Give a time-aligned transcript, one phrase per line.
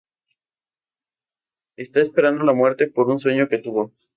[1.77, 3.91] Está esperando la muerte por un sueño que tuvo.